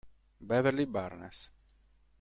[0.41, 1.53] Beverly Barnes